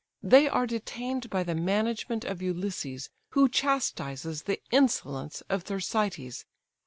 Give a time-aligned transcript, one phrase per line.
[0.23, 6.43] They are detained by the management of Ulysses, who chastises the insolence of Thersites.